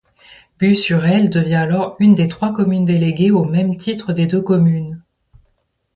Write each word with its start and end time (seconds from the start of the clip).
Bussurel 0.57 1.29
devient 1.29 1.53
alors 1.53 1.95
une 1.99 2.15
des 2.15 2.27
trois 2.27 2.53
communes 2.55 2.85
déléguées 2.85 3.29
au 3.29 3.45
même 3.45 3.77
titre 3.77 4.13
des 4.13 4.25
deux 4.25 4.41
communes. 4.41 5.03